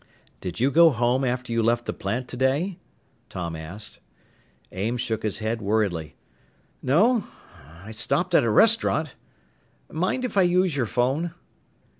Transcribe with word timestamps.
"Did 0.39 0.59
you 0.59 0.71
go 0.71 0.89
home 0.89 1.23
after 1.23 1.53
you 1.53 1.61
left 1.61 1.85
the 1.85 1.93
plant 1.93 2.27
today?" 2.27 2.79
Tom 3.29 3.55
asked. 3.55 3.99
Ames 4.71 4.99
shook 4.99 5.21
his 5.21 5.37
head 5.37 5.61
worriedly. 5.61 6.15
"No, 6.81 7.25
I 7.83 7.91
stopped 7.91 8.33
at 8.33 8.43
a 8.43 8.49
restaurant. 8.49 9.13
Mind 9.91 10.25
if 10.25 10.37
I 10.37 10.41
use 10.41 10.75
your 10.75 10.87
phone?" 10.87 11.35